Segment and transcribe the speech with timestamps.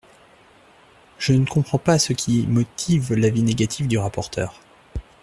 [1.19, 4.59] Je ne comprends pas ce qui motive l’avis négatif du rapporteur.